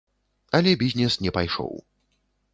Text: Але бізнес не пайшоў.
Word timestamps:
Але 0.59 0.71
бізнес 0.83 1.19
не 1.27 1.35
пайшоў. 1.37 1.73